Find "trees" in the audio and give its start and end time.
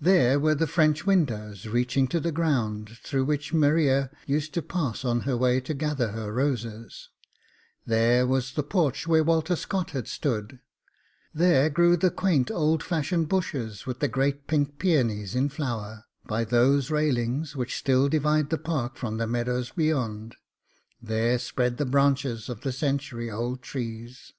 23.62-24.32